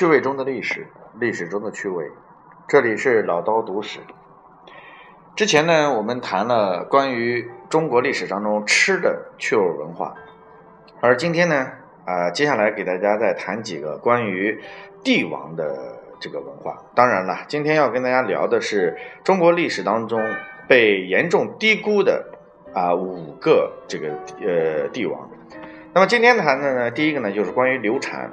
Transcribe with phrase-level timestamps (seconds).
[0.00, 0.86] 趣味中的历史，
[1.18, 2.10] 历史中的趣味。
[2.66, 4.00] 这里是老刀读史。
[5.36, 10.14] 之前呢，我们谈了关于中国历史当中吃的趣味文化，
[11.02, 11.66] 而今天呢，
[12.06, 14.58] 啊，接下来给大家再谈几个关于
[15.04, 16.82] 帝王的这个文化。
[16.94, 20.18] 当然了，今天要跟大家聊的是中国历史当中
[20.66, 22.24] 被严重低估的
[22.72, 24.08] 啊五个这个
[24.40, 25.28] 呃帝王。
[25.92, 28.32] 那么今天谈的呢，第一个呢就是关于刘禅。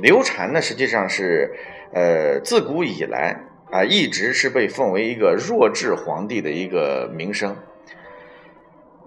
[0.00, 1.52] 刘禅呢，实际上是，
[1.92, 3.36] 呃，自古以来
[3.70, 7.56] 啊，一直是被奉为一个弱智皇帝的一个名声。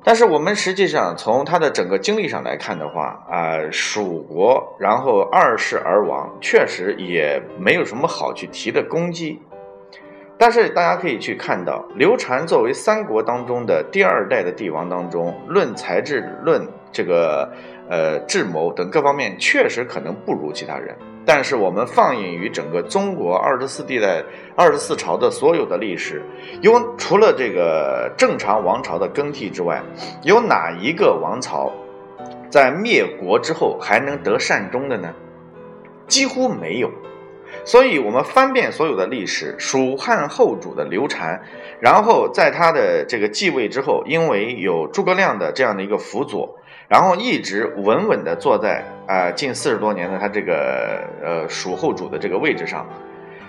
[0.06, 9.42] 但是我们实际上从他的整个经历上来看的话啊，蜀国然后二世而亡，确实也没有什么好去提的功绩。
[10.38, 17.52] 但是大家可以去看到，刘禅作为三国当中的第二代的帝王当中，论才智、论这个
[17.90, 20.96] 呃智谋等各方面，确实可能不如其他人。
[21.26, 24.22] 但是我们放眼于整个中国二十四帝代、
[24.56, 26.22] 二十四朝的所有的历史，
[26.62, 29.82] 有除了这个正常王朝的更替之外，
[30.24, 31.72] 有哪一个王朝
[32.50, 35.14] 在灭国之后还能得善终的呢？
[36.08, 36.92] 几乎没有。
[37.64, 41.40] 所以，我们翻遍所有的历史，蜀汉后主的刘禅，
[41.80, 52.86] 然后在他的这个继位之后，因为有诸葛亮的这样的一个辅佐，然后一直稳稳的坐在啊近四十多年的他这个呃蜀后主的这个位置上，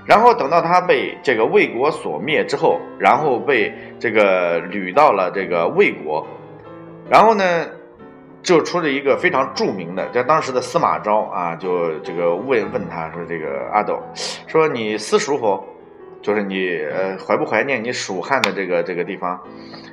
[0.05, 6.27] 然后等到他被这个魏国所灭之后，然后被这个掳到了这个魏国，
[7.09, 7.67] 然后呢？
[8.45, 13.99] 就出了一个非常著名的，在当时的司马昭啊，就这个问问他说：“这个阿斗，
[14.47, 15.65] 说你思蜀否？
[16.21, 19.41] 就是你呃怀不怀念你蜀汉的这个这个地方？”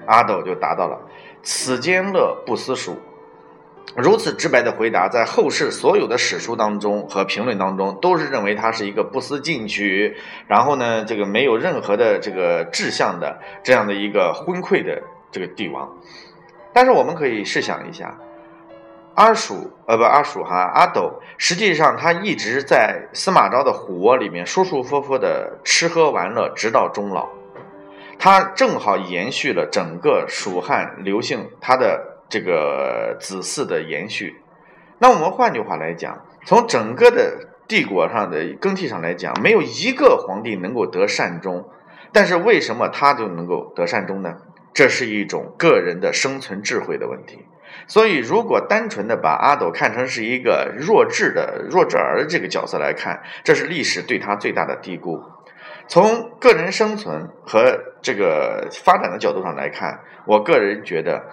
[0.06, 1.00] 阿斗就答到了
[1.42, 2.94] ：“此间乐不思蜀。”
[3.96, 10.16] 如此直白的回答，在后世所有的史书当中和评论当中，都是认为他是一个不思进取，
[10.48, 15.02] 然后呢，这个没有任何的这个志向的这样的一个昏聩的
[15.32, 15.90] 这个帝王。
[16.74, 18.18] 但是我们可以试想一下。
[19.14, 27.28] 阿蜀，呃不，阿蜀哈，阿斗，实际上他一直在司马昭的虎窝里面舒舒服服的吃喝玩乐，直到终老。
[28.18, 34.42] 他正好延续了整个蜀汉刘姓他的这个子嗣的延续。
[34.98, 41.70] 那我们换句话来讲，从整个的帝国上的更替上来讲，没有一个皇帝能够得善终。
[42.14, 44.38] 但是为什么他就能够得善终呢？
[44.74, 47.46] 这是一种个人的生存智慧的问题。
[47.88, 55.22] 所以，如果单纯的把阿斗看成是一个弱智的弱智儿这个角色来看，这是历史对他最大的低估。
[55.88, 61.26] 从个人生存和这个发展的角度上来看，我个人觉得，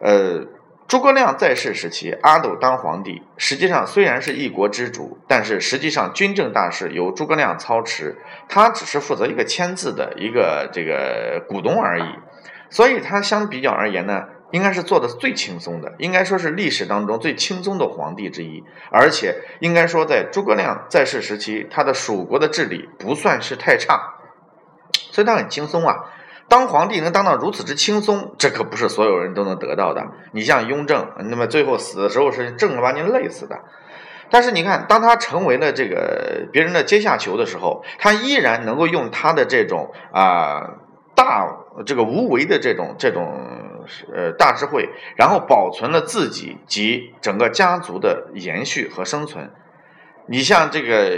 [0.00, 0.46] 呃，
[0.86, 8.16] 诸葛亮在世时期，阿斗当皇帝，实际上虽然是一国之主，但是实际上军政大事由诸葛亮操持，
[8.48, 12.04] 他只是负责一个签字的一个这个股东而已。
[12.70, 14.24] 所以，他相比较而言呢？
[14.50, 24.14] 应该是做的最轻松的，应该说是历史当中最轻松的皇帝之一，而且应该说在诸葛亮在世时期，他的蜀国的治理不算是太差，
[25.12, 25.96] 所以他很轻松啊。
[26.48, 30.06] 当皇帝能当到如此之轻松，这可不是所有人都能得到的。
[30.32, 33.60] 你像雍正，那么最后死的时候是正儿八经累死的。
[34.30, 40.76] 但是你看，当他成为了这个别人的阶下囚的时候，他依然能够用他的这种啊
[41.14, 41.48] 大
[41.86, 43.64] 这个无为的这种这种。
[44.14, 44.86] 呃，大智慧，
[45.16, 49.50] 然后保存了自己及整个家族的延续和生存。
[50.30, 51.08] 你像这个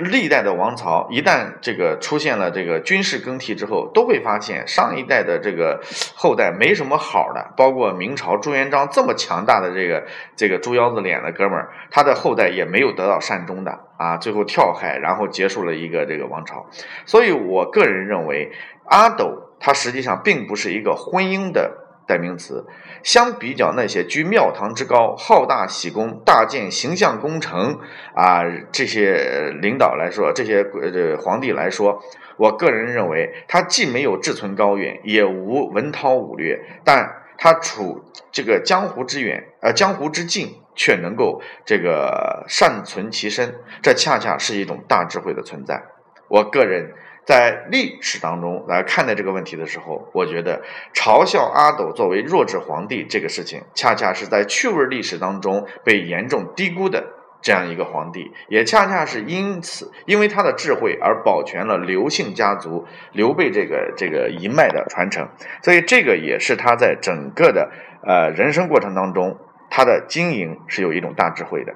[0.00, 5.80] 历代的王朝，一旦这个出现了这个军事更替之后，都会发现上一代的这个
[6.16, 7.52] 后代没什么好的。
[7.56, 10.04] 包括明朝朱元璋这么强大的这个
[10.34, 16.66] 这个猪腰子脸的哥们儿，他的后代也没有得到善终的啊，最后跳海，然后结束了一个这个王朝。
[17.06, 18.50] 所以我个人认为，
[18.86, 21.84] 阿斗他实际上并不是一个婚姻的。
[22.08, 22.64] 代名词，
[23.02, 27.78] 相比较那些居庙堂之高、好大喜功、大建形象工程
[28.14, 28.42] 啊
[28.72, 32.02] 这些领导来说，这些呃皇帝来说，
[32.38, 37.06] 我个人认为他既没有志存高远，也无文韬武略，但
[37.36, 38.02] 他处
[38.32, 45.82] 这个江湖之远，呃江湖之近，却能够这个善存其身，这恰恰是一种大智慧的存在。
[46.28, 46.90] 我个人。
[47.28, 50.62] 在历史当中来看待这个问题的时候，我觉得
[50.94, 57.04] 嘲笑阿斗作为弱智皇帝这个事情，恰恰是在趣味历史当中被严重低估的
[57.42, 65.28] 这样一个皇帝，也恰恰是因此，因为他的智慧而保全了刘姓家族刘备这个这个一脉的传承，
[65.62, 67.70] 所以这个也是他在整个的
[68.06, 69.36] 呃人生过程当中，
[69.68, 71.74] 他的经营是有一种大智慧的。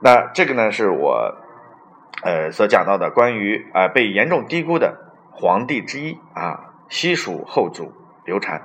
[0.00, 1.38] 那这个呢，是我。
[2.22, 4.96] 呃所讲到的关于啊被严重低估的
[5.30, 7.92] 皇帝之一啊西蜀后主
[8.24, 8.62] 刘禅。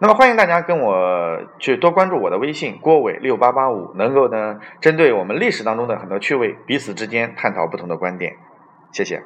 [0.00, 8.36] 那么欢迎大家跟我去多关注我的微信郭伟六八八五，能够呢针对我们历史当中的很多趣味，彼此之间探讨不同的观点。
[8.92, 9.22] 谢谢。